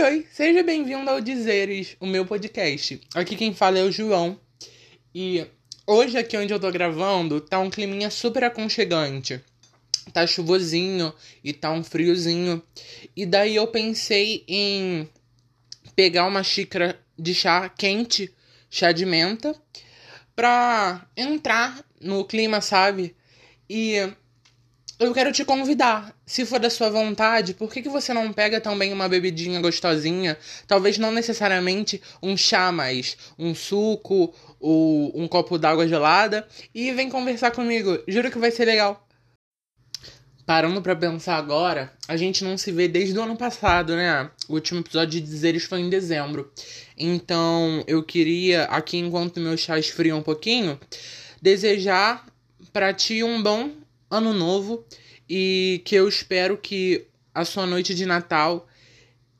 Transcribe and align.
Oi, 0.00 0.06
oi, 0.06 0.26
seja 0.32 0.62
bem-vindo 0.62 1.10
ao 1.10 1.20
Dizeres, 1.20 1.94
o 2.00 2.06
meu 2.06 2.24
podcast. 2.24 2.98
Aqui 3.14 3.36
quem 3.36 3.52
fala 3.52 3.78
é 3.78 3.82
o 3.82 3.92
João. 3.92 4.40
E 5.14 5.46
hoje 5.86 6.16
aqui 6.16 6.38
onde 6.38 6.54
eu 6.54 6.58
tô 6.58 6.70
gravando 6.72 7.38
tá 7.38 7.58
um 7.58 7.68
climinha 7.68 8.08
super 8.08 8.44
aconchegante. 8.44 9.44
Tá 10.10 10.26
chuvosinho 10.26 11.12
e 11.44 11.52
tá 11.52 11.70
um 11.70 11.84
friozinho. 11.84 12.62
E 13.14 13.26
daí 13.26 13.56
eu 13.56 13.66
pensei 13.66 14.42
em 14.48 15.06
pegar 15.94 16.26
uma 16.26 16.42
xícara 16.42 16.98
de 17.18 17.34
chá 17.34 17.68
quente, 17.68 18.32
chá 18.70 18.92
de 18.92 19.04
menta, 19.04 19.54
pra 20.34 21.06
entrar 21.14 21.84
no 22.00 22.24
clima, 22.24 22.62
sabe? 22.62 23.14
E 23.68 23.96
eu 25.00 25.14
quero 25.14 25.32
te 25.32 25.46
convidar. 25.46 26.14
Se 26.26 26.44
for 26.44 26.60
da 26.60 26.68
sua 26.68 26.90
vontade, 26.90 27.54
por 27.54 27.72
que, 27.72 27.80
que 27.80 27.88
você 27.88 28.12
não 28.12 28.30
pega 28.34 28.60
também 28.60 28.92
uma 28.92 29.08
bebidinha 29.08 29.58
gostosinha? 29.58 30.36
Talvez 30.66 30.98
não 30.98 31.10
necessariamente 31.10 32.02
um 32.22 32.36
chá, 32.36 32.70
mas 32.70 33.16
um 33.38 33.54
suco 33.54 34.34
ou 34.60 35.10
um 35.18 35.26
copo 35.26 35.56
d'água 35.56 35.88
gelada. 35.88 36.46
E 36.74 36.92
vem 36.92 37.08
conversar 37.08 37.50
comigo. 37.50 37.98
Juro 38.06 38.30
que 38.30 38.38
vai 38.38 38.50
ser 38.50 38.66
legal. 38.66 39.08
Parando 40.44 40.82
pra 40.82 40.94
pensar 40.94 41.36
agora, 41.36 41.90
a 42.06 42.16
gente 42.16 42.44
não 42.44 42.58
se 42.58 42.70
vê 42.70 42.86
desde 42.86 43.18
o 43.18 43.22
ano 43.22 43.36
passado, 43.36 43.96
né? 43.96 44.30
O 44.48 44.54
último 44.54 44.80
episódio 44.80 45.18
de 45.18 45.20
Dizeres 45.22 45.64
foi 45.64 45.80
em 45.80 45.88
dezembro. 45.88 46.52
Então, 46.98 47.82
eu 47.86 48.02
queria, 48.02 48.64
aqui 48.64 48.98
enquanto 48.98 49.40
meu 49.40 49.56
chá 49.56 49.78
esfria 49.78 50.14
um 50.14 50.22
pouquinho, 50.22 50.78
desejar 51.40 52.26
para 52.72 52.92
ti 52.92 53.24
um 53.24 53.42
bom 53.42 53.79
ano 54.10 54.32
novo 54.32 54.84
e 55.28 55.80
que 55.84 55.94
eu 55.94 56.08
espero 56.08 56.56
que 56.56 57.06
a 57.32 57.44
sua 57.44 57.64
noite 57.66 57.94
de 57.94 58.04
Natal 58.04 58.66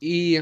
e 0.01 0.41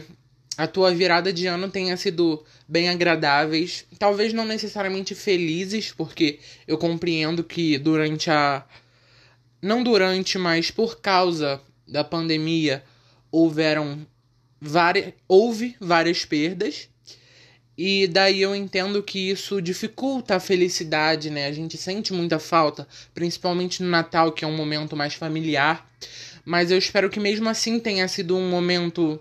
a 0.55 0.67
tua 0.67 0.93
virada 0.93 1.33
de 1.33 1.47
ano 1.47 1.69
tenha 1.69 1.95
sido 1.97 2.43
bem 2.67 2.89
agradáveis, 2.89 3.85
talvez 3.97 4.33
não 4.33 4.45
necessariamente 4.45 5.15
felizes, 5.15 5.91
porque 5.91 6.39
eu 6.67 6.77
compreendo 6.77 7.43
que 7.43 7.77
durante 7.77 8.29
a 8.29 8.65
não 9.61 9.81
durante, 9.83 10.37
mas 10.37 10.69
por 10.69 10.99
causa 11.01 11.61
da 11.87 12.03
pandemia 12.03 12.83
houveram 13.31 14.05
várias 14.61 15.13
houve 15.27 15.75
várias 15.79 16.25
perdas 16.25 16.89
e 17.81 18.07
daí 18.07 18.41
eu 18.41 18.53
entendo 18.53 19.01
que 19.01 19.29
isso 19.29 19.61
dificulta 19.61 20.35
a 20.35 20.39
felicidade, 20.41 21.29
né? 21.29 21.45
A 21.47 21.51
gente 21.53 21.77
sente 21.77 22.11
muita 22.11 22.37
falta, 22.37 22.85
principalmente 23.13 23.81
no 23.81 23.87
Natal, 23.87 24.33
que 24.33 24.43
é 24.43 24.47
um 24.49 24.57
momento 24.57 24.97
mais 24.97 25.13
familiar. 25.13 25.89
Mas 26.43 26.71
eu 26.71 26.77
espero 26.77 27.09
que 27.09 27.21
mesmo 27.21 27.47
assim 27.47 27.79
tenha 27.79 28.05
sido 28.09 28.35
um 28.35 28.49
momento 28.49 29.17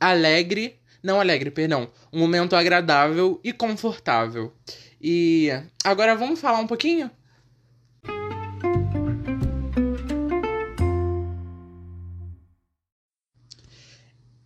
alegre, 0.00 0.74
não 1.00 1.20
alegre, 1.20 1.52
perdão, 1.52 1.88
um 2.12 2.18
momento 2.18 2.56
agradável 2.56 3.40
e 3.44 3.52
confortável. 3.52 4.52
E 5.00 5.48
agora 5.84 6.16
vamos 6.16 6.40
falar 6.40 6.58
um 6.58 6.66
pouquinho 6.66 7.08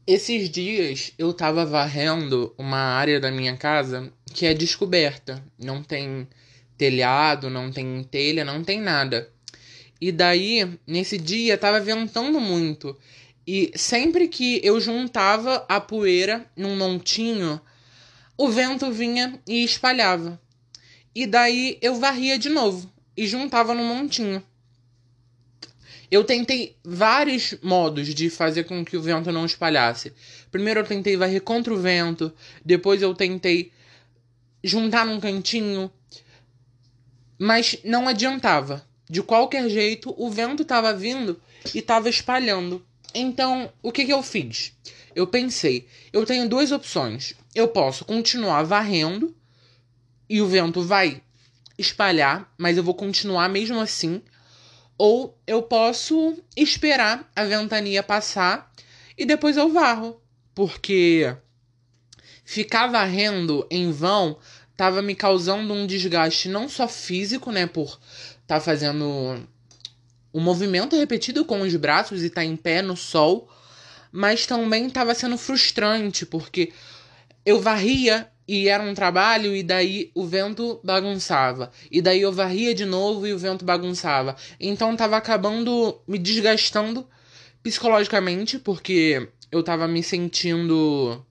Esses 0.06 0.48
dias 0.48 1.12
eu 1.18 1.32
tava 1.32 1.66
varrendo 1.66 2.54
uma 2.56 2.78
área 2.78 3.18
da 3.18 3.28
minha 3.28 3.56
casa 3.56 4.12
que 4.32 4.46
é 4.46 4.54
descoberta. 4.54 5.44
Não 5.58 5.82
tem 5.82 6.28
telhado, 6.78 7.50
não 7.50 7.72
tem 7.72 8.04
telha, 8.04 8.44
não 8.44 8.62
tem 8.62 8.80
nada. 8.80 9.28
E 10.00 10.12
daí, 10.12 10.78
nesse 10.86 11.18
dia, 11.18 11.58
tava 11.58 11.80
ventando 11.80 12.38
muito. 12.40 12.96
E 13.44 13.72
sempre 13.74 14.28
que 14.28 14.60
eu 14.62 14.80
juntava 14.80 15.66
a 15.68 15.80
poeira 15.80 16.48
num 16.56 16.76
montinho, 16.76 17.60
o 18.38 18.48
vento 18.48 18.92
vinha 18.92 19.40
e 19.44 19.64
espalhava. 19.64 20.40
E 21.12 21.26
daí 21.26 21.78
eu 21.82 21.96
varria 21.96 22.38
de 22.38 22.48
novo 22.48 22.88
e 23.16 23.26
juntava 23.26 23.74
no 23.74 23.82
montinho. 23.82 24.40
Eu 26.10 26.22
tentei 26.22 26.76
vários 26.84 27.54
modos 27.62 28.14
de 28.14 28.30
fazer 28.30 28.64
com 28.64 28.84
que 28.84 28.96
o 28.96 29.02
vento 29.02 29.32
não 29.32 29.44
espalhasse. 29.44 30.12
Primeiro 30.50 30.80
eu 30.80 30.84
tentei 30.84 31.16
varrer 31.16 31.42
contra 31.42 31.74
o 31.74 31.80
vento, 31.80 32.32
depois 32.64 33.02
eu 33.02 33.14
tentei 33.14 33.72
juntar 34.62 35.04
num 35.04 35.20
cantinho, 35.20 35.90
mas 37.38 37.78
não 37.84 38.06
adiantava. 38.06 38.86
De 39.08 39.22
qualquer 39.22 39.68
jeito, 39.68 40.14
o 40.16 40.30
vento 40.30 40.62
estava 40.62 40.92
vindo 40.92 41.40
e 41.74 41.78
estava 41.78 42.08
espalhando. 42.08 42.84
Então, 43.14 43.72
o 43.82 43.92
que, 43.92 44.04
que 44.04 44.12
eu 44.12 44.22
fiz? 44.22 44.72
Eu 45.14 45.26
pensei, 45.26 45.86
eu 46.12 46.26
tenho 46.26 46.48
duas 46.48 46.72
opções. 46.72 47.34
Eu 47.54 47.68
posso 47.68 48.04
continuar 48.04 48.62
varrendo 48.64 49.34
e 50.28 50.42
o 50.42 50.46
vento 50.46 50.82
vai 50.82 51.22
espalhar, 51.78 52.52
mas 52.58 52.76
eu 52.76 52.82
vou 52.82 52.94
continuar 52.94 53.48
mesmo 53.48 53.80
assim 53.80 54.22
ou 54.98 55.38
eu 55.46 55.62
posso 55.62 56.42
esperar 56.56 57.30
a 57.34 57.44
ventania 57.44 58.02
passar 58.02 58.72
e 59.16 59.24
depois 59.24 59.56
eu 59.56 59.72
varro. 59.72 60.20
Porque 60.54 61.36
ficar 62.44 62.86
varrendo 62.86 63.66
em 63.70 63.90
vão 63.90 64.38
tava 64.76 65.02
me 65.02 65.14
causando 65.14 65.72
um 65.72 65.86
desgaste 65.86 66.48
não 66.48 66.68
só 66.68 66.86
físico, 66.86 67.50
né, 67.50 67.66
por 67.66 67.98
tá 68.46 68.60
fazendo 68.60 69.46
um 70.32 70.40
movimento 70.40 70.94
repetido 70.96 71.44
com 71.44 71.62
os 71.62 71.74
braços 71.76 72.22
e 72.22 72.30
tá 72.30 72.44
em 72.44 72.56
pé 72.56 72.82
no 72.82 72.96
sol, 72.96 73.50
mas 74.12 74.46
também 74.46 74.88
tava 74.90 75.14
sendo 75.14 75.38
frustrante, 75.38 76.26
porque 76.26 76.72
eu 77.44 77.60
varria 77.60 78.30
e 78.48 78.68
era 78.68 78.82
um 78.82 78.94
trabalho 78.94 79.56
e 79.56 79.62
daí 79.62 80.10
o 80.14 80.24
vento 80.24 80.80
bagunçava. 80.84 81.70
E 81.90 82.00
daí 82.00 82.20
eu 82.22 82.32
varria 82.32 82.74
de 82.74 82.84
novo 82.84 83.26
e 83.26 83.32
o 83.32 83.38
vento 83.38 83.64
bagunçava. 83.64 84.36
Então 84.60 84.96
tava 84.96 85.16
acabando 85.16 86.00
me 86.06 86.18
desgastando 86.18 87.06
psicologicamente, 87.62 88.58
porque 88.58 89.28
eu 89.50 89.62
tava 89.62 89.88
me 89.88 90.02
sentindo 90.02 91.24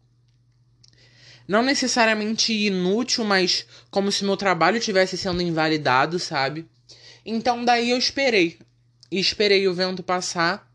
não 1.48 1.62
necessariamente 1.62 2.52
inútil, 2.52 3.24
mas 3.24 3.66
como 3.90 4.12
se 4.12 4.26
meu 4.26 4.36
trabalho 4.36 4.80
tivesse 4.80 5.18
sendo 5.18 5.42
invalidado, 5.42 6.20
sabe? 6.20 6.66
Então 7.26 7.64
daí 7.64 7.92
eu 7.92 7.97
esperei. 7.97 8.59
E 9.09 9.20
esperei 9.20 9.68
o 9.68 9.74
vento 9.74 10.03
passar 10.03 10.68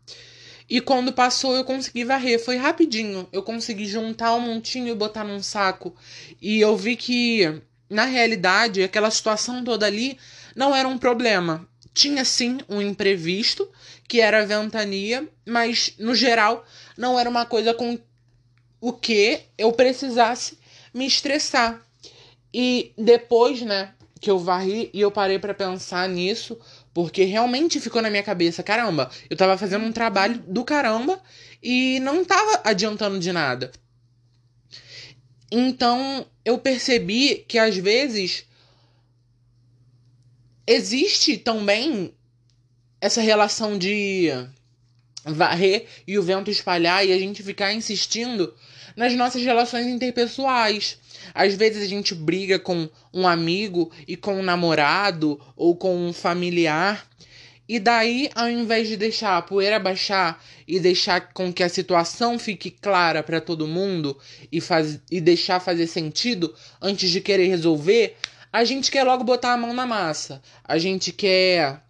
e 0.71 0.79
quando 0.79 1.11
passou, 1.11 1.53
eu 1.53 1.65
consegui 1.65 2.05
varrer. 2.05 2.41
Foi 2.41 2.55
rapidinho. 2.55 3.27
Eu 3.29 3.43
consegui 3.43 3.85
juntar 3.85 4.33
um 4.35 4.39
montinho 4.39 4.87
e 4.87 4.95
botar 4.95 5.25
num 5.25 5.43
saco. 5.43 5.93
E 6.41 6.61
eu 6.61 6.77
vi 6.77 6.95
que, 6.95 7.61
na 7.89 8.05
realidade, 8.05 8.81
aquela 8.81 9.11
situação 9.11 9.65
toda 9.65 9.85
ali 9.85 10.17
não 10.55 10.73
era 10.73 10.87
um 10.87 10.97
problema. 10.97 11.67
Tinha 11.93 12.23
sim 12.23 12.59
um 12.69 12.81
imprevisto, 12.81 13.69
que 14.07 14.21
era 14.21 14.43
a 14.43 14.45
ventania, 14.45 15.27
mas 15.45 15.93
no 15.99 16.15
geral 16.15 16.65
não 16.97 17.19
era 17.19 17.29
uma 17.29 17.45
coisa 17.45 17.73
com 17.73 17.99
o 18.79 18.93
que 18.93 19.41
eu 19.57 19.73
precisasse 19.73 20.57
me 20.93 21.05
estressar. 21.05 21.81
E 22.53 22.93
depois, 22.97 23.61
né, 23.61 23.93
que 24.21 24.31
eu 24.31 24.39
varri 24.39 24.89
e 24.93 25.01
eu 25.01 25.11
parei 25.11 25.37
para 25.37 25.53
pensar 25.53 26.07
nisso, 26.07 26.57
porque 26.93 27.23
realmente 27.23 27.79
ficou 27.79 28.01
na 28.01 28.09
minha 28.09 28.23
cabeça, 28.23 28.63
caramba, 28.63 29.09
eu 29.29 29.37
tava 29.37 29.57
fazendo 29.57 29.85
um 29.85 29.91
trabalho 29.91 30.39
do 30.47 30.63
caramba 30.63 31.21
e 31.61 31.99
não 32.01 32.25
tava 32.25 32.61
adiantando 32.63 33.19
de 33.19 33.31
nada. 33.31 33.71
Então 35.51 36.25
eu 36.43 36.57
percebi 36.57 37.45
que 37.47 37.57
às 37.57 37.77
vezes 37.77 38.45
existe 40.65 41.37
também 41.37 42.13
essa 42.99 43.21
relação 43.21 43.77
de 43.77 44.29
varrer 45.25 45.87
e 46.07 46.17
o 46.17 46.23
vento 46.23 46.49
espalhar 46.49 47.05
e 47.05 47.11
a 47.11 47.17
gente 47.17 47.43
ficar 47.43 47.73
insistindo 47.73 48.53
nas 48.95 49.13
nossas 49.13 49.43
relações 49.43 49.87
interpessoais. 49.87 50.97
Às 51.33 51.55
vezes 51.55 51.83
a 51.83 51.87
gente 51.87 52.13
briga 52.13 52.59
com 52.59 52.89
um 53.13 53.27
amigo 53.27 53.91
e 54.07 54.15
com 54.15 54.39
um 54.39 54.43
namorado 54.43 55.39
ou 55.55 55.75
com 55.75 55.95
um 55.95 56.13
familiar. 56.13 57.07
E 57.67 57.79
daí, 57.79 58.29
ao 58.35 58.49
invés 58.49 58.87
de 58.87 58.97
deixar 58.97 59.37
a 59.37 59.41
poeira 59.41 59.79
baixar 59.79 60.43
e 60.67 60.79
deixar 60.79 61.33
com 61.33 61.53
que 61.53 61.63
a 61.63 61.69
situação 61.69 62.37
fique 62.37 62.69
clara 62.69 63.23
para 63.23 63.39
todo 63.39 63.67
mundo 63.67 64.17
e, 64.51 64.59
faz, 64.59 64.99
e 65.09 65.21
deixar 65.21 65.59
fazer 65.59 65.87
sentido 65.87 66.53
antes 66.81 67.09
de 67.09 67.21
querer 67.21 67.47
resolver, 67.47 68.17
a 68.51 68.65
gente 68.65 68.91
quer 68.91 69.03
logo 69.03 69.23
botar 69.23 69.53
a 69.53 69.57
mão 69.57 69.73
na 69.73 69.85
massa. 69.85 70.41
A 70.63 70.77
gente 70.77 71.13
quer 71.13 71.81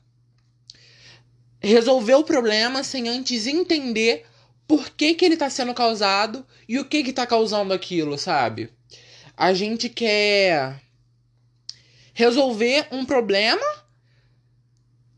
resolver 1.60 2.16
o 2.16 2.24
problema 2.24 2.84
sem 2.84 3.08
antes 3.10 3.48
entender 3.48 4.26
por 4.68 4.90
que, 4.92 5.14
que 5.14 5.26
ele 5.26 5.34
está 5.34 5.50
sendo 5.50 5.74
causado 5.74 6.46
e 6.68 6.80
o 6.80 6.86
que 6.86 6.98
está 6.98 7.26
causando 7.26 7.74
aquilo, 7.74 8.18
sabe? 8.18 8.70
A 9.42 9.56
gente 9.56 9.90
quer 9.90 10.80
resolver 12.14 12.88
um 12.92 13.04
problema 13.04 13.66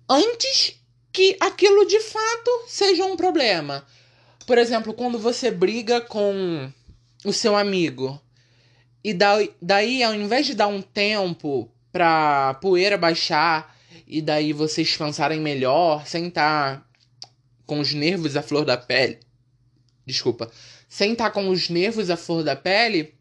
antes 0.10 0.80
que 1.12 1.36
aquilo 1.42 1.86
de 1.86 2.00
fato 2.00 2.64
seja 2.70 3.04
um 3.04 3.18
problema. 3.18 3.86
Por 4.48 4.58
exemplo, 4.58 4.94
quando 4.94 5.20
você 5.20 5.52
briga 5.52 6.00
com 6.00 6.72
o 7.26 7.34
seu 7.34 7.54
amigo 7.54 8.18
e 9.04 9.14
daí, 9.14 10.02
ao 10.02 10.16
invés 10.16 10.46
de 10.46 10.54
dar 10.54 10.68
um 10.68 10.82
tempo 10.82 11.70
pra 11.92 12.54
poeira 12.62 12.98
baixar 12.98 13.78
e 14.08 14.22
daí 14.22 14.54
vocês 14.54 14.96
pensarem 14.96 15.42
melhor, 15.42 16.08
sem 16.08 16.30
estar 16.30 16.78
tá 16.78 16.86
com 17.66 17.82
os 17.82 17.94
nervos 17.94 18.38
à 18.38 18.42
flor 18.42 18.64
da 18.64 18.78
pele. 18.78 19.20
Desculpa. 20.06 20.50
Sem 20.88 21.12
estar 21.12 21.26
tá 21.26 21.32
com 21.32 21.50
os 21.50 21.68
nervos 21.68 22.10
à 22.10 22.16
flor 22.16 22.42
da 22.42 22.56
pele, 22.56 23.14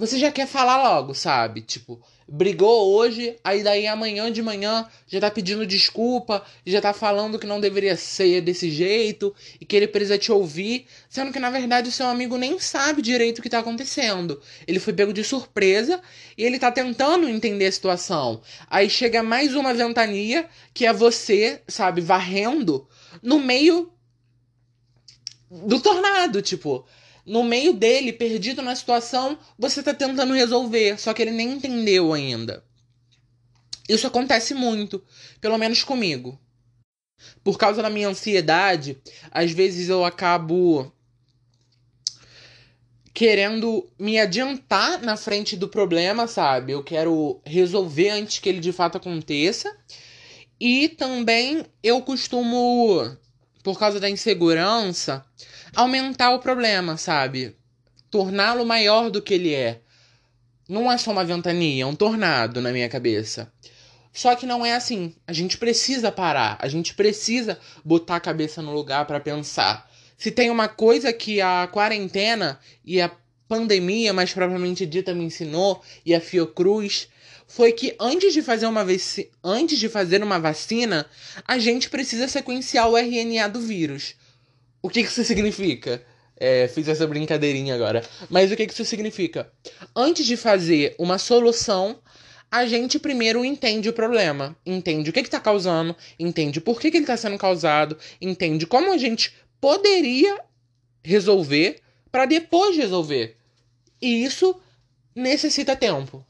você 0.00 0.18
já 0.18 0.32
quer 0.32 0.46
falar 0.46 0.82
logo, 0.82 1.12
sabe? 1.12 1.60
Tipo, 1.60 2.00
brigou 2.26 2.94
hoje, 2.94 3.36
aí 3.44 3.62
daí 3.62 3.86
amanhã 3.86 4.32
de 4.32 4.40
manhã 4.40 4.88
já 5.06 5.20
tá 5.20 5.30
pedindo 5.30 5.66
desculpa, 5.66 6.42
já 6.64 6.80
tá 6.80 6.94
falando 6.94 7.38
que 7.38 7.46
não 7.46 7.60
deveria 7.60 7.94
ser 7.98 8.40
desse 8.40 8.70
jeito 8.70 9.34
e 9.60 9.66
que 9.66 9.76
ele 9.76 9.86
precisa 9.86 10.16
te 10.16 10.32
ouvir, 10.32 10.86
sendo 11.06 11.30
que 11.30 11.38
na 11.38 11.50
verdade 11.50 11.90
o 11.90 11.92
seu 11.92 12.06
amigo 12.06 12.38
nem 12.38 12.58
sabe 12.58 13.02
direito 13.02 13.40
o 13.40 13.42
que 13.42 13.50
tá 13.50 13.58
acontecendo. 13.58 14.40
Ele 14.66 14.80
foi 14.80 14.94
pego 14.94 15.12
de 15.12 15.22
surpresa 15.22 16.00
e 16.34 16.44
ele 16.44 16.58
tá 16.58 16.72
tentando 16.72 17.28
entender 17.28 17.66
a 17.66 17.72
situação. 17.72 18.40
Aí 18.70 18.88
chega 18.88 19.22
mais 19.22 19.54
uma 19.54 19.74
ventania 19.74 20.48
que 20.72 20.86
é 20.86 20.94
você, 20.94 21.60
sabe, 21.68 22.00
varrendo 22.00 22.88
no 23.22 23.38
meio 23.38 23.92
do 25.50 25.78
tornado, 25.78 26.40
tipo 26.40 26.86
no 27.26 27.42
meio 27.42 27.72
dele, 27.72 28.12
perdido 28.12 28.62
na 28.62 28.74
situação, 28.74 29.38
você 29.58 29.82
tá 29.82 29.94
tentando 29.94 30.32
resolver, 30.34 30.98
só 30.98 31.12
que 31.12 31.22
ele 31.22 31.30
nem 31.30 31.52
entendeu 31.52 32.12
ainda. 32.12 32.64
Isso 33.88 34.06
acontece 34.06 34.54
muito, 34.54 35.02
pelo 35.40 35.58
menos 35.58 35.82
comigo. 35.82 36.38
Por 37.42 37.58
causa 37.58 37.82
da 37.82 37.90
minha 37.90 38.08
ansiedade, 38.08 38.96
às 39.30 39.50
vezes 39.50 39.88
eu 39.88 40.04
acabo 40.04 40.92
querendo 43.12 43.90
me 43.98 44.18
adiantar 44.18 45.02
na 45.02 45.16
frente 45.16 45.56
do 45.56 45.68
problema, 45.68 46.26
sabe? 46.26 46.72
Eu 46.72 46.82
quero 46.82 47.40
resolver 47.44 48.10
antes 48.10 48.38
que 48.38 48.48
ele 48.48 48.60
de 48.60 48.72
fato 48.72 48.96
aconteça. 48.96 49.76
E 50.58 50.88
também 50.88 51.64
eu 51.82 52.00
costumo, 52.02 53.16
por 53.62 53.78
causa 53.78 54.00
da 54.00 54.08
insegurança, 54.08 55.24
aumentar 55.74 56.30
o 56.30 56.38
problema, 56.38 56.96
sabe? 56.96 57.56
Torná-lo 58.10 58.64
maior 58.64 59.10
do 59.10 59.22
que 59.22 59.34
ele 59.34 59.54
é. 59.54 59.80
Não 60.68 60.90
é 60.90 60.96
só 60.98 61.10
uma 61.10 61.24
ventania, 61.24 61.82
é 61.82 61.86
um 61.86 61.94
tornado 61.94 62.60
na 62.60 62.72
minha 62.72 62.88
cabeça. 62.88 63.52
Só 64.12 64.34
que 64.34 64.46
não 64.46 64.64
é 64.64 64.74
assim. 64.74 65.14
A 65.26 65.32
gente 65.32 65.58
precisa 65.58 66.10
parar, 66.10 66.56
a 66.60 66.68
gente 66.68 66.94
precisa 66.94 67.58
botar 67.84 68.16
a 68.16 68.20
cabeça 68.20 68.60
no 68.60 68.72
lugar 68.72 69.06
para 69.06 69.20
pensar. 69.20 69.88
Se 70.16 70.30
tem 70.30 70.50
uma 70.50 70.68
coisa 70.68 71.12
que 71.12 71.40
a 71.40 71.68
quarentena 71.72 72.58
e 72.84 73.00
a 73.00 73.10
pandemia, 73.48 74.12
mais 74.12 74.32
propriamente 74.32 74.86
dita, 74.86 75.14
me 75.14 75.24
ensinou, 75.24 75.82
e 76.04 76.14
a 76.14 76.20
Fiocruz, 76.20 77.08
foi 77.50 77.72
que 77.72 77.96
antes 77.98 78.32
de 78.32 78.42
fazer 78.42 78.66
uma 78.66 78.86
antes 79.42 79.76
de 79.76 79.88
fazer 79.88 80.22
uma 80.22 80.38
vacina, 80.38 81.04
a 81.44 81.58
gente 81.58 81.90
precisa 81.90 82.28
sequenciar 82.28 82.88
o 82.88 82.96
RNA 82.96 83.48
do 83.48 83.60
vírus. 83.60 84.14
O 84.80 84.88
que, 84.88 85.02
que 85.02 85.08
isso 85.08 85.24
significa? 85.24 86.00
É, 86.36 86.68
fiz 86.68 86.86
essa 86.86 87.08
brincadeirinha 87.08 87.74
agora. 87.74 88.04
Mas 88.30 88.52
o 88.52 88.56
que, 88.56 88.68
que 88.68 88.72
isso 88.72 88.84
significa? 88.84 89.52
Antes 89.94 90.24
de 90.26 90.36
fazer 90.36 90.94
uma 90.96 91.18
solução, 91.18 91.98
a 92.48 92.64
gente 92.66 93.00
primeiro 93.00 93.44
entende 93.44 93.88
o 93.88 93.92
problema, 93.92 94.56
entende 94.64 95.10
o 95.10 95.12
que 95.12 95.18
está 95.18 95.40
causando, 95.40 95.96
entende 96.20 96.60
por 96.60 96.80
que, 96.80 96.88
que 96.88 96.98
ele 96.98 97.04
está 97.04 97.16
sendo 97.16 97.36
causado, 97.36 97.98
entende 98.20 98.64
como 98.64 98.92
a 98.92 98.96
gente 98.96 99.34
poderia 99.60 100.38
resolver 101.02 101.80
para 102.12 102.26
depois 102.26 102.76
resolver. 102.76 103.36
E 104.00 104.24
isso 104.24 104.54
necessita 105.16 105.74
tempo. 105.74 106.24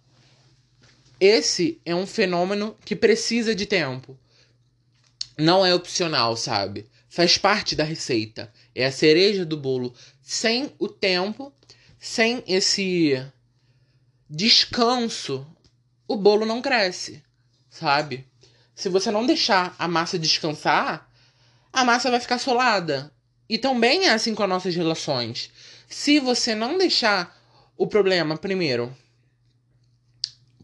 Esse 1.20 1.80
é 1.84 1.94
um 1.94 2.06
fenômeno 2.06 2.76
que 2.84 2.96
precisa 2.96 3.54
de 3.54 3.66
tempo. 3.66 4.18
Não 5.38 5.64
é 5.64 5.74
opcional, 5.74 6.36
sabe? 6.36 6.88
faz 7.10 7.36
parte 7.36 7.74
da 7.74 7.84
receita. 7.84 8.50
É 8.74 8.86
a 8.86 8.92
cereja 8.92 9.44
do 9.44 9.56
bolo. 9.56 9.92
Sem 10.22 10.72
o 10.78 10.88
tempo, 10.88 11.52
sem 11.98 12.42
esse 12.46 13.22
descanso, 14.28 15.44
o 16.06 16.16
bolo 16.16 16.46
não 16.46 16.62
cresce, 16.62 17.22
sabe? 17.68 18.26
Se 18.74 18.88
você 18.88 19.10
não 19.10 19.26
deixar 19.26 19.74
a 19.76 19.88
massa 19.88 20.18
descansar, 20.18 21.10
a 21.72 21.84
massa 21.84 22.10
vai 22.10 22.20
ficar 22.20 22.38
solada. 22.38 23.12
E 23.48 23.58
também 23.58 24.06
é 24.06 24.10
assim 24.10 24.34
com 24.34 24.44
as 24.44 24.48
nossas 24.48 24.74
relações. 24.76 25.50
Se 25.88 26.20
você 26.20 26.54
não 26.54 26.78
deixar 26.78 27.36
o 27.76 27.88
problema, 27.88 28.38
primeiro. 28.38 28.96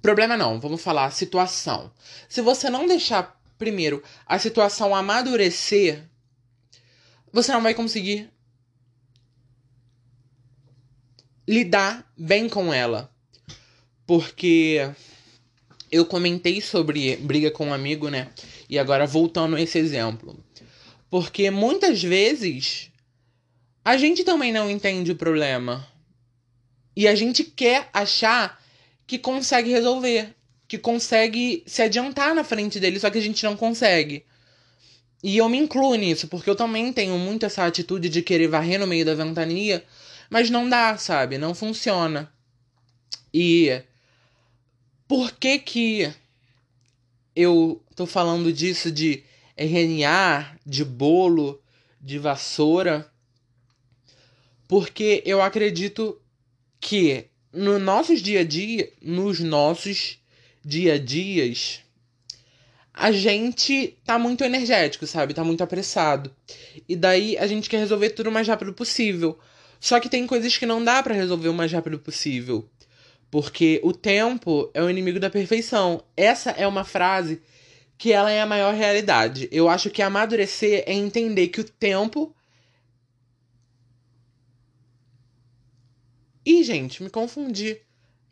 Problema 0.02 0.37
não, 0.37 0.60
vamos 0.60 0.82
falar 0.82 1.10
situação. 1.10 1.90
Se 2.28 2.40
você 2.40 2.70
não 2.70 2.87
deixar, 2.87 3.40
primeiro, 3.58 4.02
a 4.26 4.38
situação 4.38 4.94
amadurecer, 4.94 6.02
você 7.32 7.52
não 7.52 7.62
vai 7.62 7.75
conseguir 7.75 8.31
lidar 11.46 12.10
bem 12.16 12.48
com 12.48 12.72
ela. 12.72 13.10
Porque 14.06 14.90
eu 15.90 16.04
comentei 16.04 16.60
sobre 16.60 17.16
briga 17.16 17.50
com 17.50 17.69
um 17.69 17.75
amigo, 17.75 18.08
né? 18.08 18.31
E 18.69 18.78
agora 18.78 19.06
voltando 19.06 19.56
a 19.56 19.60
esse 19.60 19.78
exemplo. 19.78 20.38
Porque 21.10 21.50
muitas 21.50 22.02
vezes 22.02 22.90
a 23.84 23.96
gente 23.96 24.25
também 24.25 24.52
não 24.52 24.70
entende 24.70 25.12
o 25.12 25.16
problema. 25.16 25.87
E 26.94 27.06
a 27.06 27.14
gente 27.14 27.44
quer 27.44 27.88
achar 27.92 28.60
que 29.06 29.18
consegue 29.18 29.70
resolver, 29.70 30.34
que 30.66 30.78
consegue 30.78 31.62
se 31.66 31.82
adiantar 31.82 32.34
na 32.34 32.42
frente 32.42 32.80
dele, 32.80 32.98
só 32.98 33.08
que 33.10 33.18
a 33.18 33.22
gente 33.22 33.44
não 33.44 33.56
consegue. 33.56 34.24
E 35.22 35.36
eu 35.38 35.48
me 35.48 35.58
incluo 35.58 35.94
nisso, 35.94 36.28
porque 36.28 36.50
eu 36.50 36.56
também 36.56 36.92
tenho 36.92 37.18
muito 37.18 37.46
essa 37.46 37.64
atitude 37.64 38.08
de 38.08 38.22
querer 38.22 38.48
varrer 38.48 38.78
no 38.78 38.86
meio 38.86 39.04
da 39.04 39.14
ventania, 39.14 39.84
mas 40.28 40.50
não 40.50 40.68
dá, 40.68 40.96
sabe? 40.98 41.38
Não 41.38 41.54
funciona. 41.54 42.32
E 43.32 43.82
por 45.08 45.32
que 45.32 45.58
que 45.58 46.12
eu 47.34 47.82
tô 47.94 48.06
falando 48.06 48.52
disso 48.52 48.90
de 48.90 49.22
RNA, 49.56 50.58
de 50.66 50.84
bolo, 50.84 51.62
de 52.00 52.18
vassoura? 52.18 53.10
Porque 54.68 55.22
eu 55.25 55.40
acredito 55.40 56.20
que 56.80 57.26
no 57.52 57.78
nossos 57.78 58.20
dia 58.20 58.40
a 58.40 58.44
dia, 58.44 58.92
nos 59.00 59.40
nossos 59.40 60.18
dia 60.64 60.94
a 60.94 60.98
dias, 60.98 61.80
a 62.92 63.12
gente 63.12 63.96
tá 64.04 64.18
muito 64.18 64.42
energético, 64.42 65.06
sabe? 65.06 65.34
Tá 65.34 65.44
muito 65.44 65.62
apressado. 65.62 66.34
E 66.88 66.96
daí 66.96 67.36
a 67.38 67.46
gente 67.46 67.68
quer 67.68 67.78
resolver 67.78 68.10
tudo 68.10 68.30
o 68.30 68.32
mais 68.32 68.48
rápido 68.48 68.72
possível. 68.72 69.38
Só 69.80 70.00
que 70.00 70.08
tem 70.08 70.26
coisas 70.26 70.56
que 70.56 70.66
não 70.66 70.82
dá 70.82 71.02
para 71.02 71.14
resolver 71.14 71.48
o 71.48 71.54
mais 71.54 71.70
rápido 71.72 71.98
possível. 71.98 72.68
Porque 73.30 73.80
o 73.82 73.92
tempo 73.92 74.70
é 74.72 74.82
o 74.82 74.88
inimigo 74.88 75.20
da 75.20 75.28
perfeição. 75.28 76.02
Essa 76.16 76.50
é 76.50 76.66
uma 76.66 76.84
frase 76.84 77.42
que 77.98 78.12
ela 78.12 78.30
é 78.30 78.40
a 78.40 78.46
maior 78.46 78.74
realidade. 78.74 79.48
Eu 79.50 79.68
acho 79.68 79.90
que 79.90 80.02
amadurecer 80.02 80.84
é 80.86 80.92
entender 80.92 81.48
que 81.48 81.60
o 81.60 81.64
tempo. 81.64 82.34
Ih, 86.46 86.62
gente, 86.62 87.02
me 87.02 87.10
confundi. 87.10 87.80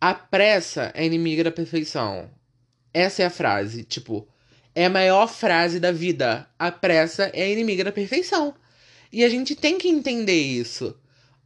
A 0.00 0.14
pressa 0.14 0.92
é 0.94 1.04
inimiga 1.04 1.42
da 1.42 1.50
perfeição. 1.50 2.30
Essa 2.92 3.24
é 3.24 3.26
a 3.26 3.30
frase. 3.30 3.82
Tipo, 3.82 4.28
é 4.72 4.86
a 4.86 4.90
maior 4.90 5.26
frase 5.26 5.80
da 5.80 5.90
vida. 5.90 6.48
A 6.56 6.70
pressa 6.70 7.28
é 7.34 7.50
inimiga 7.50 7.82
da 7.82 7.90
perfeição. 7.90 8.54
E 9.12 9.24
a 9.24 9.28
gente 9.28 9.56
tem 9.56 9.78
que 9.78 9.88
entender 9.88 10.40
isso. 10.40 10.96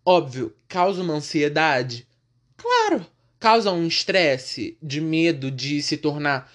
Óbvio, 0.04 0.54
causa 0.68 1.02
uma 1.02 1.14
ansiedade? 1.14 2.06
Claro. 2.54 3.06
Causa 3.40 3.72
um 3.72 3.86
estresse 3.86 4.76
de 4.82 5.00
medo 5.00 5.50
de 5.50 5.80
se 5.80 5.96
tornar 5.96 6.52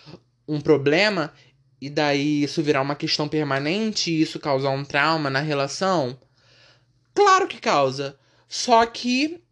um 0.47 0.61
problema 0.61 1.33
e 1.81 1.89
daí 1.89 2.43
isso 2.43 2.61
virar 2.61 2.81
uma 2.81 2.95
questão 2.95 3.27
permanente 3.27 4.11
e 4.11 4.21
isso 4.21 4.39
causar 4.39 4.69
um 4.69 4.85
trauma 4.85 5.29
na 5.29 5.39
relação? 5.39 6.19
Claro 7.15 7.47
que 7.47 7.59
causa. 7.59 8.15
Só 8.47 8.85
que 8.85 9.42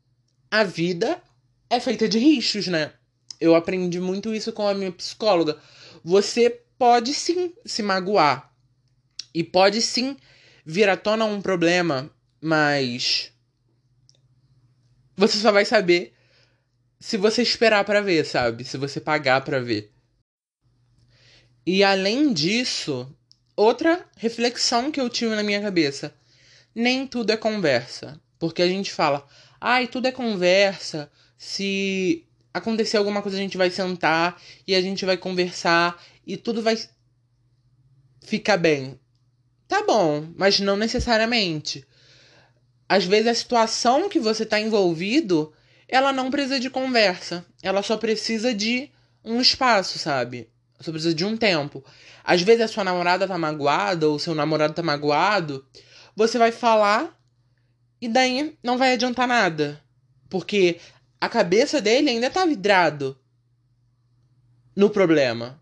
a 0.51 0.65
vida 0.65 1.23
é 1.69 1.79
feita 1.79 2.09
de 2.09 2.19
riscos, 2.19 2.67
né? 2.67 2.91
Eu 3.39 3.55
aprendi 3.55 3.99
muito 3.99 4.35
isso 4.35 4.51
com 4.51 4.67
a 4.67 4.73
minha 4.73 4.91
psicóloga. 4.91 5.57
Você 6.03 6.61
pode 6.77 7.13
sim 7.13 7.53
se 7.65 7.81
magoar. 7.81 8.53
E 9.33 9.43
pode 9.43 9.81
sim 9.81 10.17
vir 10.65 10.89
à 10.89 10.97
tona 10.97 11.23
um 11.23 11.41
problema, 11.41 12.11
mas 12.41 13.31
você 15.15 15.37
só 15.37 15.51
vai 15.51 15.63
saber 15.63 16.13
se 16.99 17.17
você 17.17 17.41
esperar 17.41 17.85
para 17.85 18.01
ver, 18.01 18.25
sabe? 18.25 18.65
Se 18.65 18.77
você 18.77 18.99
pagar 18.99 19.41
para 19.41 19.59
ver. 19.59 19.91
E 21.65 21.83
além 21.83 22.33
disso, 22.33 23.15
outra 23.55 24.05
reflexão 24.17 24.91
que 24.91 24.99
eu 24.99 25.09
tive 25.09 25.33
na 25.35 25.43
minha 25.43 25.61
cabeça. 25.61 26.13
nem 26.75 27.07
tudo 27.07 27.31
é 27.31 27.37
conversa. 27.37 28.19
Porque 28.39 28.61
a 28.61 28.67
gente 28.67 28.91
fala, 28.91 29.27
ai, 29.61 29.87
tudo 29.87 30.07
é 30.07 30.11
conversa. 30.11 31.11
Se 31.37 32.25
acontecer 32.51 32.97
alguma 32.97 33.21
coisa, 33.21 33.37
a 33.37 33.39
gente 33.39 33.57
vai 33.57 33.69
sentar 33.69 34.41
e 34.67 34.73
a 34.73 34.81
gente 34.81 35.05
vai 35.05 35.15
conversar 35.15 36.03
e 36.25 36.35
tudo 36.35 36.61
vai 36.63 36.75
ficar 38.23 38.57
bem. 38.57 38.99
Tá 39.67 39.83
bom, 39.85 40.27
mas 40.35 40.59
não 40.59 40.75
necessariamente. 40.75 41.85
Às 42.89 43.05
vezes 43.05 43.27
a 43.27 43.35
situação 43.35 44.09
que 44.09 44.19
você 44.19 44.43
está 44.43 44.59
envolvido, 44.59 45.53
ela 45.87 46.11
não 46.11 46.29
precisa 46.29 46.59
de 46.59 46.69
conversa. 46.69 47.45
Ela 47.61 47.81
só 47.83 47.95
precisa 47.95 48.53
de 48.53 48.91
um 49.23 49.39
espaço, 49.39 49.97
sabe? 49.97 50.49
Só 50.79 50.91
precisa 50.91 51.13
de 51.13 51.23
um 51.23 51.37
tempo. 51.37 51.85
Às 52.23 52.41
vezes 52.41 52.63
a 52.63 52.67
sua 52.67 52.83
namorada 52.83 53.27
tá 53.27 53.37
magoada 53.37 54.09
ou 54.09 54.19
seu 54.19 54.35
namorado 54.35 54.73
tá 54.73 54.83
magoado, 54.83 55.65
você 56.15 56.37
vai 56.37 56.51
falar 56.51 57.17
e 58.01 58.09
daí 58.09 58.57
não 58.63 58.77
vai 58.77 58.93
adiantar 58.93 59.27
nada. 59.27 59.81
Porque 60.27 60.79
a 61.19 61.29
cabeça 61.29 61.79
dele 61.79 62.09
ainda 62.09 62.31
tá 62.31 62.45
vidrado 62.45 63.15
no 64.75 64.89
problema. 64.89 65.61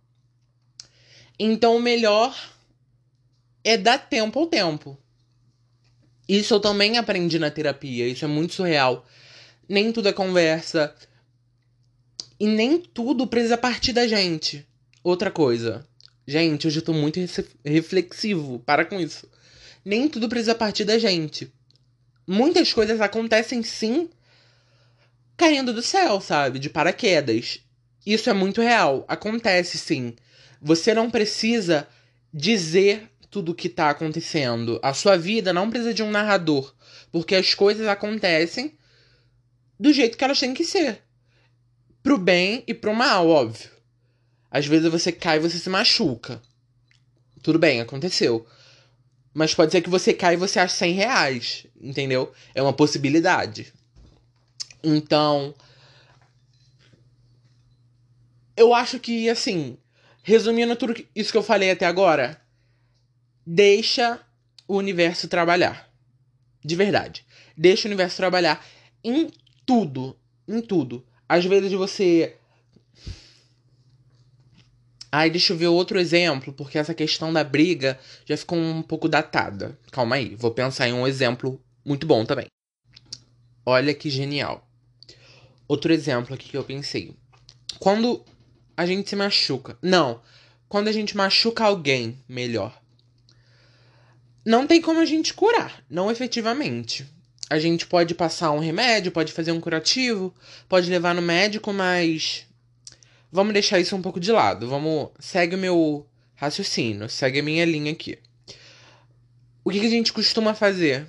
Então 1.38 1.76
o 1.76 1.82
melhor 1.82 2.36
é 3.64 3.78
dar 3.78 3.98
tempo 3.98 4.40
ao 4.40 4.48
tempo. 4.48 4.98
Isso 6.28 6.54
eu 6.54 6.60
também 6.60 6.98
aprendi 6.98 7.40
na 7.40 7.52
terapia, 7.52 8.08
isso 8.08 8.24
é 8.24 8.28
muito 8.28 8.54
surreal. 8.54 9.06
Nem 9.68 9.92
tudo 9.92 10.10
é 10.10 10.14
conversa. 10.14 10.96
E 12.40 12.48
nem 12.48 12.80
tudo 12.80 13.28
precisa 13.28 13.58
partir 13.58 13.92
da 13.92 14.08
gente. 14.08 14.66
Outra 15.04 15.30
coisa. 15.30 15.86
Gente, 16.26 16.68
hoje 16.68 16.80
eu 16.80 16.84
tô 16.84 16.94
muito 16.94 17.20
reflexivo. 17.66 18.60
Para 18.60 18.86
com 18.86 19.00
isso. 19.00 19.28
Nem 19.84 20.08
tudo 20.08 20.30
precisa 20.30 20.54
partir 20.54 20.86
da 20.86 20.98
gente. 21.00 21.52
Muitas 22.32 22.72
coisas 22.72 23.02
acontecem 23.02 23.64
sim 23.64 24.08
caindo 25.36 25.74
do 25.74 25.82
céu, 25.82 26.22
sabe? 26.22 26.60
De 26.60 26.70
paraquedas. 26.70 27.60
Isso 28.06 28.30
é 28.30 28.34
muito 28.34 28.62
real. 28.62 29.04
Acontece 29.08 29.80
sim. 29.80 30.14
Você 30.62 30.94
não 30.94 31.10
precisa 31.10 31.88
dizer 32.32 33.10
tudo 33.32 33.52
o 33.52 33.56
que 33.56 33.68
tá 33.68 33.90
acontecendo. 33.90 34.80
A 34.84 34.94
sua 34.94 35.18
vida 35.18 35.52
não 35.52 35.72
precisa 35.72 35.92
de 35.92 36.04
um 36.04 36.12
narrador. 36.12 36.72
Porque 37.12 37.34
as 37.34 37.56
coisas 37.56 37.88
acontecem 37.88 38.78
do 39.80 39.92
jeito 39.92 40.16
que 40.16 40.24
elas 40.24 40.40
têm 40.40 40.54
que 40.54 40.64
ser. 40.64 41.02
Pro 42.04 42.16
bem 42.16 42.64
e 42.68 42.76
pro 42.76 42.94
mal, 42.94 43.28
óbvio. 43.28 43.72
Às 44.52 44.68
vezes 44.68 44.92
você 44.92 45.12
cai 45.12 45.38
e 45.38 45.42
você 45.42 45.58
se 45.58 45.68
machuca. 45.68 46.40
Tudo 47.42 47.58
bem, 47.58 47.82
aconteceu. 47.82 48.46
Mas 49.40 49.56
pode 49.56 49.72
ser 49.72 49.80
que 49.80 49.90
você 49.90 50.14
caia 50.14 50.34
e 50.34 50.38
você 50.38 50.60
ache 50.60 50.76
100 50.76 50.94
reais, 50.96 51.66
entendeu? 51.80 52.34
É 52.54 52.62
uma 52.62 52.74
possibilidade. 52.74 53.72
Então. 54.84 55.56
Eu 58.58 58.74
acho 58.74 59.00
que, 59.00 59.30
assim, 59.30 59.78
resumindo 60.22 60.76
tudo 60.76 60.94
isso 61.16 61.32
que 61.32 61.38
eu 61.38 61.42
falei 61.42 61.72
até 61.72 61.86
agora, 61.86 62.42
deixa 63.46 64.20
o 64.68 64.76
universo 64.76 65.30
trabalhar. 65.30 65.90
De 66.62 66.76
verdade. 66.76 67.26
Deixa 67.56 67.88
o 67.88 67.92
universo 67.92 68.18
trabalhar 68.18 68.62
em 69.02 69.32
tudo. 69.66 70.20
Em 70.50 70.60
tudo. 70.60 71.08
Às 71.30 71.46
vezes 71.46 71.72
você. 71.72 72.36
Ai, 75.12 75.30
deixa 75.30 75.54
eu 75.54 75.58
ver 75.58 75.68
outro 75.68 76.00
exemplo, 76.00 76.54
porque 76.54 76.78
essa 76.78 76.94
questão 76.94 77.34
da 77.34 77.44
briga 77.44 78.00
já 78.26 78.38
ficou 78.38 78.58
um 78.58 78.82
pouco 78.82 79.10
datada. 79.10 79.78
Calma 79.92 80.16
aí, 80.16 80.36
vou 80.36 80.52
pensar 80.52 80.88
em 80.88 80.94
um 80.94 81.08
exemplo 81.08 81.62
muito 81.84 82.06
bom 82.06 82.26
também. 82.26 82.46
Olha 83.66 83.94
que 83.94 84.10
genial. 84.10 84.68
Outro 85.68 85.92
exemplo 85.94 86.34
aqui 86.34 86.50
que 86.50 86.58
eu 86.58 86.64
pensei. 86.64 87.16
Quando 87.80 88.24
a 88.78 88.86
gente 88.86 89.10
se 89.10 89.16
machuca. 89.16 89.78
Não, 89.82 90.22
quando 90.68 90.88
a 90.88 90.92
gente 90.92 91.18
machuca 91.18 91.64
alguém, 91.64 92.18
melhor. 92.28 92.80
Não 94.46 94.66
tem 94.66 94.82
como 94.82 95.00
a 95.00 95.06
gente 95.06 95.34
curar, 95.34 95.84
não 95.90 96.10
efetivamente 96.10 97.06
a 97.50 97.58
gente 97.58 97.88
pode 97.88 98.14
passar 98.14 98.52
um 98.52 98.60
remédio, 98.60 99.12
pode 99.12 99.34
fazer 99.34 99.52
um 99.52 99.60
curativo, 99.60 100.34
pode 100.68 100.90
levar 100.90 101.16
no 101.16 101.22
médico, 101.22 101.74
mas 101.74 102.46
vamos 103.32 103.54
deixar 103.54 103.80
isso 103.80 103.96
um 103.96 104.02
pouco 104.02 104.20
de 104.20 104.32
lado. 104.32 104.68
Vamos 104.68 105.10
segue 105.20 105.56
o 105.56 105.60
meu 105.60 106.06
raciocínio, 106.36 107.10
segue 107.10 107.40
a 107.40 107.44
minha 107.44 107.66
linha 107.66 107.92
aqui. 107.92 108.18
O 109.64 109.72
que, 109.72 109.80
que 109.80 109.88
a 109.88 109.90
gente 109.90 110.14
costuma 110.14 110.54
fazer? 110.54 111.08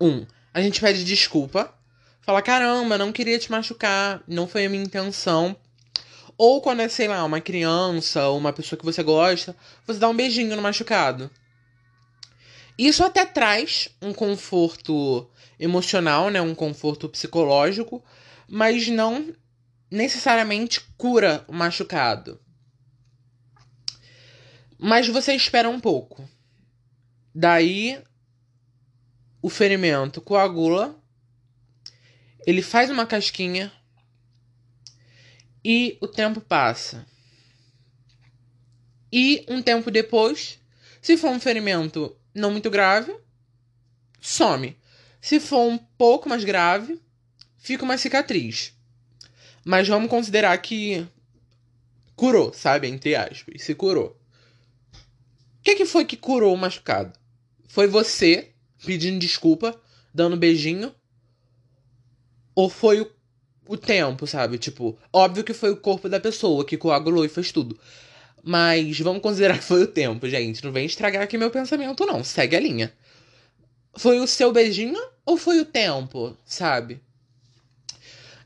Um, 0.00 0.26
a 0.52 0.60
gente 0.60 0.80
pede 0.80 1.04
desculpa, 1.04 1.74
fala 2.22 2.42
caramba, 2.42 2.98
não 2.98 3.12
queria 3.12 3.38
te 3.38 3.50
machucar, 3.50 4.22
não 4.28 4.46
foi 4.46 4.66
a 4.66 4.68
minha 4.68 4.84
intenção. 4.84 5.56
Ou 6.38 6.60
quando 6.60 6.80
é, 6.80 6.88
sei 6.88 7.08
lá, 7.08 7.24
uma 7.24 7.40
criança 7.40 8.28
ou 8.28 8.36
uma 8.36 8.52
pessoa 8.52 8.78
que 8.78 8.84
você 8.84 9.02
gosta, 9.02 9.56
você 9.86 9.98
dá 9.98 10.08
um 10.08 10.16
beijinho 10.16 10.54
no 10.54 10.60
machucado. 10.60 11.30
Isso 12.78 13.02
até 13.02 13.24
traz 13.24 13.88
um 14.02 14.12
conforto 14.12 15.26
emocional, 15.58 16.28
né? 16.28 16.42
Um 16.42 16.54
conforto 16.54 17.08
psicológico, 17.08 18.04
mas 18.46 18.86
não 18.88 19.34
necessariamente 19.90 20.80
cura 20.96 21.44
o 21.48 21.52
machucado. 21.52 22.40
Mas 24.78 25.08
você 25.08 25.34
espera 25.34 25.68
um 25.68 25.80
pouco. 25.80 26.28
Daí 27.34 28.02
o 29.40 29.48
ferimento 29.48 30.20
coagula, 30.20 31.00
ele 32.46 32.62
faz 32.62 32.90
uma 32.90 33.06
casquinha 33.06 33.72
e 35.64 35.98
o 36.00 36.06
tempo 36.06 36.40
passa. 36.40 37.06
E 39.10 39.44
um 39.48 39.62
tempo 39.62 39.90
depois, 39.90 40.60
se 41.00 41.16
for 41.16 41.30
um 41.30 41.40
ferimento 41.40 42.16
não 42.34 42.50
muito 42.50 42.70
grave, 42.70 43.16
some. 44.20 44.76
Se 45.20 45.40
for 45.40 45.68
um 45.68 45.78
pouco 45.78 46.28
mais 46.28 46.44
grave, 46.44 47.00
fica 47.56 47.84
uma 47.84 47.98
cicatriz. 47.98 48.75
Mas 49.68 49.88
vamos 49.88 50.08
considerar 50.08 50.56
que 50.58 51.04
curou, 52.14 52.52
sabe? 52.52 52.86
Entre 52.86 53.16
aspas. 53.16 53.64
Se 53.64 53.74
curou. 53.74 54.16
O 54.94 55.62
que, 55.64 55.74
que 55.74 55.84
foi 55.84 56.04
que 56.04 56.16
curou 56.16 56.54
o 56.54 56.56
machucado? 56.56 57.12
Foi 57.66 57.88
você 57.88 58.52
pedindo 58.84 59.18
desculpa, 59.18 59.76
dando 60.14 60.36
beijinho? 60.36 60.94
Ou 62.54 62.70
foi 62.70 63.00
o, 63.00 63.10
o 63.66 63.76
tempo, 63.76 64.24
sabe? 64.24 64.56
Tipo, 64.56 64.96
óbvio 65.12 65.42
que 65.42 65.52
foi 65.52 65.72
o 65.72 65.76
corpo 65.76 66.08
da 66.08 66.20
pessoa 66.20 66.64
que 66.64 66.76
coagulou 66.76 67.24
e 67.24 67.28
fez 67.28 67.50
tudo. 67.50 67.76
Mas 68.44 69.00
vamos 69.00 69.20
considerar 69.20 69.58
que 69.58 69.64
foi 69.64 69.82
o 69.82 69.88
tempo, 69.88 70.28
gente. 70.28 70.62
Não 70.62 70.70
vem 70.70 70.86
estragar 70.86 71.24
aqui 71.24 71.36
meu 71.36 71.50
pensamento, 71.50 72.06
não. 72.06 72.22
Segue 72.22 72.54
a 72.54 72.60
linha. 72.60 72.92
Foi 73.96 74.20
o 74.20 74.28
seu 74.28 74.52
beijinho 74.52 75.02
ou 75.24 75.36
foi 75.36 75.58
o 75.58 75.64
tempo, 75.64 76.36
sabe? 76.44 77.00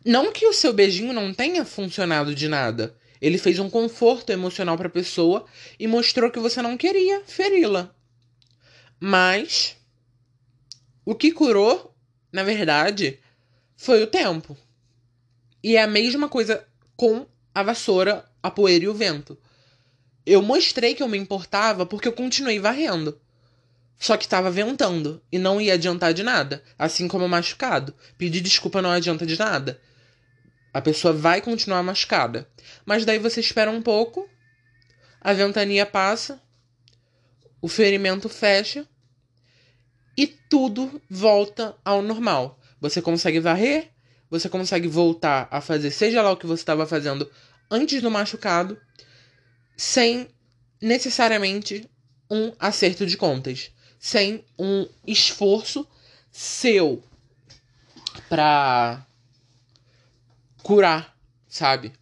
Não 0.04 0.32
que 0.32 0.46
o 0.46 0.52
seu 0.52 0.72
beijinho 0.72 1.12
não 1.12 1.34
tenha 1.34 1.64
funcionado 1.64 2.34
de 2.34 2.48
nada. 2.48 2.96
Ele 3.20 3.36
fez 3.36 3.58
um 3.58 3.68
conforto 3.68 4.30
emocional 4.30 4.76
para 4.76 4.88
a 4.88 4.90
pessoa 4.90 5.44
e 5.78 5.86
mostrou 5.86 6.30
que 6.30 6.38
você 6.38 6.62
não 6.62 6.76
queria 6.76 7.22
feri-la. 7.26 7.94
Mas 8.98 9.76
o 11.04 11.14
que 11.14 11.32
curou, 11.32 11.94
na 12.32 12.42
verdade, 12.42 13.18
foi 13.76 14.02
o 14.02 14.06
tempo. 14.06 14.56
E 15.62 15.76
é 15.76 15.82
a 15.82 15.86
mesma 15.86 16.28
coisa 16.28 16.66
com 16.96 17.26
a 17.54 17.62
vassoura, 17.62 18.24
a 18.42 18.50
poeira 18.50 18.86
e 18.86 18.88
o 18.88 18.94
vento. 18.94 19.38
Eu 20.24 20.40
mostrei 20.40 20.94
que 20.94 21.02
eu 21.02 21.08
me 21.08 21.18
importava 21.18 21.84
porque 21.84 22.08
eu 22.08 22.12
continuei 22.12 22.58
varrendo. 22.58 23.20
Só 23.98 24.16
que 24.16 24.24
estava 24.24 24.50
ventando 24.50 25.22
e 25.30 25.38
não 25.38 25.60
ia 25.60 25.74
adiantar 25.74 26.14
de 26.14 26.22
nada, 26.22 26.62
assim 26.78 27.06
como 27.06 27.28
machucado. 27.28 27.94
Pedir 28.16 28.40
desculpa 28.40 28.80
não 28.80 28.90
adianta 28.90 29.26
de 29.26 29.38
nada. 29.38 29.78
A 30.72 30.80
pessoa 30.80 31.12
vai 31.12 31.40
continuar 31.40 31.82
machucada. 31.82 32.48
Mas 32.84 33.04
daí 33.04 33.18
você 33.18 33.40
espera 33.40 33.70
um 33.70 33.82
pouco, 33.82 34.28
a 35.20 35.32
ventania 35.32 35.84
passa, 35.84 36.40
o 37.60 37.68
ferimento 37.68 38.28
fecha 38.28 38.86
e 40.16 40.26
tudo 40.26 41.00
volta 41.08 41.76
ao 41.84 42.02
normal. 42.02 42.58
Você 42.80 43.02
consegue 43.02 43.40
varrer, 43.40 43.90
você 44.30 44.48
consegue 44.48 44.88
voltar 44.88 45.48
a 45.50 45.60
fazer 45.60 45.90
seja 45.90 46.22
lá 46.22 46.30
o 46.30 46.36
que 46.36 46.46
você 46.46 46.62
estava 46.62 46.86
fazendo 46.86 47.30
antes 47.70 48.00
do 48.00 48.10
machucado 48.10 48.80
sem 49.76 50.28
necessariamente 50.80 51.88
um 52.30 52.52
acerto 52.58 53.04
de 53.04 53.16
contas, 53.16 53.70
sem 53.98 54.44
um 54.58 54.86
esforço 55.06 55.86
seu 56.30 57.02
para 58.28 59.04
curar, 60.62 61.16
sabe? 61.48 61.92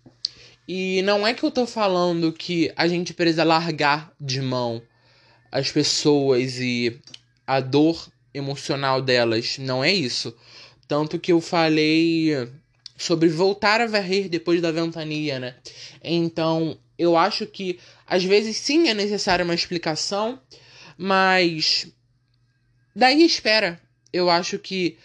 E 0.67 1.01
não 1.03 1.27
é 1.27 1.33
que 1.33 1.43
eu 1.43 1.51
tô 1.51 1.67
falando 1.67 2.33
que 2.33 2.71
a 2.77 2.87
gente 2.87 3.15
precisa 3.15 3.45
largar 3.45 4.13
de 4.21 4.43
mão 4.43 4.83
as 5.51 5.73
pessoas 5.73 6.59
e 6.59 7.01
a 7.47 7.61
dor 7.61 8.09
emocional 8.35 9.01
delas. 9.01 9.57
Não 9.59 9.83
é 9.83 9.93
isso. 9.93 10.37
Tanto 10.87 11.19
que 11.19 11.33
eu 11.33 11.41
falei 11.41 12.49
sobre 12.97 13.29
voltar 13.29 13.81
a 13.81 13.87
varrer 13.87 14.29
depois 14.29 14.61
da 14.61 14.71
ventania, 14.71 15.39
né? 15.39 15.55
Então, 16.03 16.79
eu 16.99 17.17
acho 17.17 17.47
que 17.47 17.79
às 18.07 18.25
vezes 18.25 18.57
sim 18.57 18.89
é 18.89 18.95
necessária 18.95 19.45
uma 19.45 19.55
explicação, 19.55 20.41
mas 20.97 21.87
daí 22.95 23.25
espera. 23.25 23.81
Eu 24.13 24.29
acho 24.29 24.59
que 24.59 24.99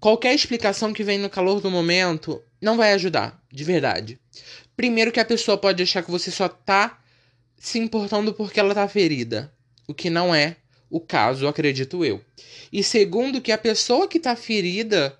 qualquer 0.00 0.34
explicação 0.34 0.92
que 0.92 1.04
vem 1.04 1.18
no 1.18 1.30
calor 1.30 1.60
do 1.60 1.70
momento 1.70 2.42
não 2.64 2.76
vai 2.76 2.94
ajudar, 2.94 3.40
de 3.52 3.62
verdade. 3.62 4.18
Primeiro 4.74 5.12
que 5.12 5.20
a 5.20 5.24
pessoa 5.24 5.58
pode 5.58 5.82
achar 5.82 6.02
que 6.02 6.10
você 6.10 6.30
só 6.30 6.48
tá 6.48 6.98
se 7.58 7.78
importando 7.78 8.32
porque 8.32 8.58
ela 8.58 8.74
tá 8.74 8.88
ferida, 8.88 9.52
o 9.86 9.94
que 9.94 10.10
não 10.10 10.34
é 10.34 10.56
o 10.90 11.00
caso, 11.00 11.46
acredito 11.46 12.04
eu. 12.04 12.24
E 12.72 12.82
segundo 12.82 13.40
que 13.40 13.52
a 13.52 13.58
pessoa 13.58 14.08
que 14.08 14.18
tá 14.18 14.34
ferida 14.34 15.18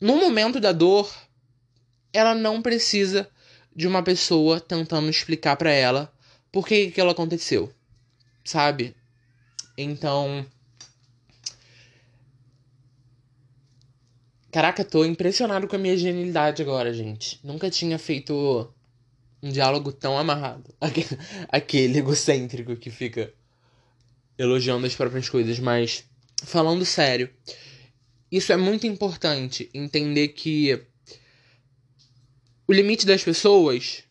no 0.00 0.16
momento 0.16 0.58
da 0.58 0.72
dor, 0.72 1.12
ela 2.12 2.34
não 2.34 2.60
precisa 2.60 3.28
de 3.74 3.86
uma 3.86 4.02
pessoa 4.02 4.60
tentando 4.60 5.08
explicar 5.08 5.56
para 5.56 5.70
ela 5.70 6.12
por 6.50 6.66
que 6.66 6.88
aquilo 6.88 7.10
aconteceu, 7.10 7.72
sabe? 8.44 8.94
Então, 9.76 10.46
Caraca, 14.54 14.84
tô 14.84 15.04
impressionado 15.04 15.66
com 15.66 15.74
a 15.74 15.78
minha 15.80 15.96
genialidade 15.96 16.62
agora, 16.62 16.94
gente. 16.94 17.40
Nunca 17.42 17.68
tinha 17.68 17.98
feito 17.98 18.72
um 19.42 19.50
diálogo 19.50 19.90
tão 19.90 20.16
amarrado. 20.16 20.72
Aquele 21.50 21.98
egocêntrico 21.98 22.76
que 22.76 22.88
fica 22.88 23.34
elogiando 24.38 24.86
as 24.86 24.94
próprias 24.94 25.28
coisas, 25.28 25.58
mas 25.58 26.04
falando 26.44 26.84
sério, 26.84 27.28
isso 28.30 28.52
é 28.52 28.56
muito 28.56 28.86
importante 28.86 29.68
entender 29.74 30.28
que 30.28 30.80
o 32.64 32.72
limite 32.72 33.04
das 33.04 33.24
pessoas 33.24 34.04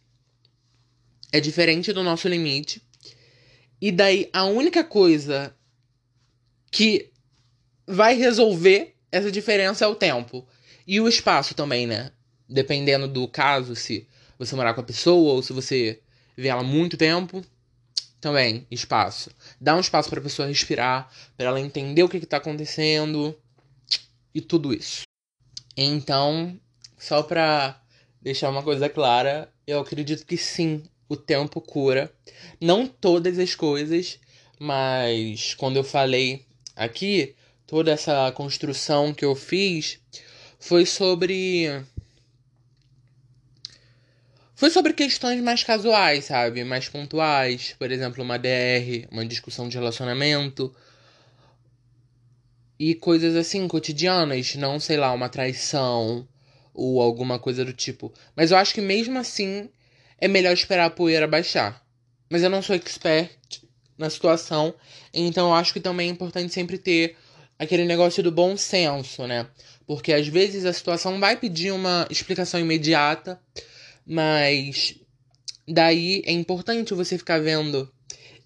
é 1.31 1.39
diferente 1.39 1.93
do 1.93 2.03
nosso 2.03 2.27
limite. 2.27 2.81
E 3.79 3.93
daí 3.93 4.29
a 4.33 4.43
única 4.43 4.83
coisa 4.83 5.55
que 6.69 7.13
vai 7.87 8.15
resolver 8.15 8.93
essa 9.13 9.31
diferença 9.31 9.85
é 9.85 9.87
o 9.87 9.93
tempo. 9.93 10.43
E 10.87 10.99
o 10.99 11.07
espaço 11.07 11.53
também, 11.53 11.85
né? 11.85 12.11
Dependendo 12.49 13.07
do 13.07 13.27
caso, 13.27 13.75
se 13.75 14.07
você 14.39 14.55
morar 14.55 14.73
com 14.73 14.81
a 14.81 14.83
pessoa 14.83 15.33
ou 15.33 15.43
se 15.43 15.53
você 15.53 16.01
vê 16.35 16.47
ela 16.47 16.63
muito 16.63 16.97
tempo. 16.97 17.45
Também, 18.19 18.65
espaço. 18.71 19.29
Dá 19.61 19.75
um 19.75 19.79
espaço 19.79 20.09
para 20.09 20.19
a 20.19 20.23
pessoa 20.23 20.47
respirar, 20.47 21.11
para 21.37 21.45
ela 21.45 21.59
entender 21.59 22.01
o 22.01 22.09
que 22.09 22.17
está 22.17 22.37
acontecendo 22.37 23.37
e 24.33 24.41
tudo 24.41 24.73
isso. 24.73 25.03
Então, 25.77 26.59
só 26.97 27.21
para 27.21 27.79
deixar 28.19 28.49
uma 28.49 28.63
coisa 28.63 28.89
clara, 28.89 29.53
eu 29.67 29.79
acredito 29.79 30.25
que 30.25 30.37
sim, 30.37 30.83
o 31.07 31.15
tempo 31.15 31.61
cura. 31.61 32.11
Não 32.59 32.87
todas 32.87 33.37
as 33.37 33.53
coisas, 33.53 34.19
mas 34.57 35.53
quando 35.53 35.75
eu 35.75 35.83
falei 35.83 36.45
aqui, 36.75 37.35
toda 37.65 37.91
essa 37.91 38.31
construção 38.31 39.13
que 39.13 39.25
eu 39.25 39.35
fiz 39.35 39.99
foi 40.59 40.85
sobre 40.85 41.83
foi 44.55 44.69
sobre 44.69 44.93
questões 44.93 45.41
mais 45.41 45.63
casuais, 45.63 46.25
sabe? 46.25 46.63
Mais 46.63 46.87
pontuais, 46.87 47.75
por 47.77 47.91
exemplo, 47.91 48.23
uma 48.23 48.39
DR, 48.39 49.07
uma 49.11 49.25
discussão 49.25 49.67
de 49.67 49.77
relacionamento 49.77 50.73
e 52.79 52.95
coisas 52.95 53.35
assim 53.35 53.67
cotidianas, 53.67 54.55
não 54.55 54.79
sei 54.79 54.97
lá, 54.97 55.11
uma 55.11 55.29
traição 55.29 56.27
ou 56.73 57.01
alguma 57.01 57.37
coisa 57.39 57.65
do 57.65 57.73
tipo. 57.73 58.13
Mas 58.35 58.51
eu 58.51 58.57
acho 58.57 58.73
que 58.73 58.81
mesmo 58.81 59.19
assim 59.19 59.69
é 60.17 60.27
melhor 60.27 60.53
esperar 60.53 60.85
a 60.85 60.89
poeira 60.89 61.27
baixar. 61.27 61.83
Mas 62.29 62.41
eu 62.41 62.49
não 62.49 62.61
sou 62.61 62.75
expert 62.75 63.61
na 63.97 64.09
situação, 64.09 64.73
então 65.13 65.49
eu 65.49 65.53
acho 65.53 65.73
que 65.73 65.79
também 65.79 66.09
é 66.09 66.11
importante 66.11 66.53
sempre 66.53 66.77
ter 66.77 67.15
aquele 67.57 67.85
negócio 67.85 68.21
do 68.23 68.31
bom 68.31 68.57
senso, 68.57 69.25
né? 69.27 69.47
Porque 69.85 70.13
às 70.13 70.27
vezes 70.27 70.65
a 70.65 70.73
situação 70.73 71.19
vai 71.19 71.37
pedir 71.37 71.71
uma 71.71 72.07
explicação 72.09 72.59
imediata, 72.59 73.39
mas 74.05 74.95
daí 75.67 76.21
é 76.25 76.31
importante 76.31 76.93
você 76.93 77.17
ficar 77.17 77.39
vendo. 77.39 77.91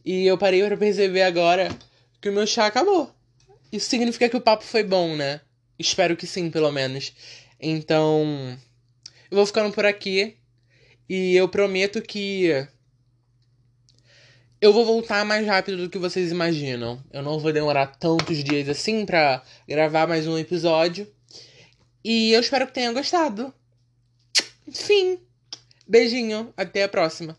E 0.06 0.26
eu 0.26 0.38
parei 0.38 0.64
para 0.64 0.78
perceber 0.78 1.24
agora 1.24 1.70
que 2.22 2.30
o 2.30 2.34
meu 2.34 2.48
chá 2.48 2.66
acabou. 2.66 3.12
Isso 3.72 3.90
significa 3.90 4.30
que 4.30 4.38
o 4.38 4.42
papo 4.42 4.64
foi 4.64 4.84
bom, 4.84 5.16
né? 5.16 5.42
Espero 5.78 6.16
que 6.16 6.26
sim, 6.26 6.50
pelo 6.50 6.72
menos. 6.72 7.14
Então, 7.60 8.58
eu 9.30 9.36
vou 9.36 9.46
ficando 9.46 9.74
por 9.74 9.86
aqui 9.86 10.38
e 11.10 11.36
eu 11.36 11.48
prometo 11.50 12.02
que 12.02 12.68
eu 14.60 14.74
vou 14.74 14.86
voltar 14.86 15.24
mais 15.24 15.46
rápido 15.46 15.78
do 15.78 15.90
que 15.90 15.98
vocês 15.98 16.32
imaginam. 16.32 17.02
Eu 17.12 17.22
não 17.22 17.40
vou 17.40 17.54
demorar 17.54 17.88
tantos 17.88 18.44
dias 18.44 18.68
assim 18.68 19.06
pra 19.06 19.44
gravar 19.68 20.08
mais 20.08 20.28
um 20.28 20.38
episódio. 20.38 21.08
E 22.04 22.32
eu 22.32 22.40
espero 22.40 22.66
que 22.66 22.74
tenham 22.74 22.94
gostado. 22.94 23.54
Fim. 24.72 25.20
Beijinho. 25.88 26.54
Até 26.58 26.84
a 26.84 26.90
próxima. 26.90 27.38